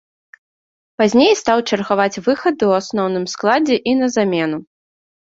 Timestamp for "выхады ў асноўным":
2.27-3.25